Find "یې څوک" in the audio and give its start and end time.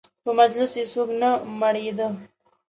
0.79-1.09